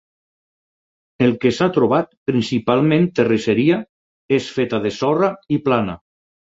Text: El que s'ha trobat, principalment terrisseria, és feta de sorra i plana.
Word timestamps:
El 1.25 1.35
que 1.43 1.51
s'ha 1.59 1.67
trobat, 1.75 2.11
principalment 2.31 3.07
terrisseria, 3.21 3.79
és 4.43 4.53
feta 4.59 4.85
de 4.89 4.99
sorra 5.01 5.35
i 5.59 5.67
plana. 5.71 6.01